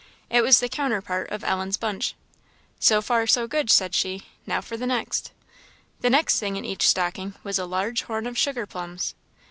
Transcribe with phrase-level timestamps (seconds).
[0.31, 2.15] It was the counterpart of Ellen's bunch.
[2.79, 4.23] "So far, so good," said she.
[4.47, 5.31] "Now for the next."
[5.99, 9.13] The next thing in each stocking was a large horn of sugar plums.